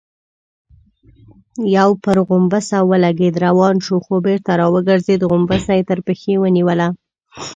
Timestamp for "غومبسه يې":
5.29-5.83